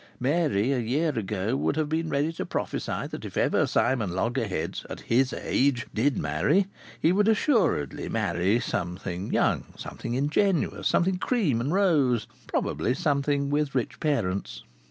[0.19, 4.83] Mary, a year ago, would have been ready to prophesy that if ever Simon Loggerheads
[4.89, 5.85] at his age!
[5.93, 6.65] did marry,
[6.99, 13.51] he would assuredly marry something young, something ingenuous, something cream and rose, and probably something
[13.51, 14.63] with rich parents.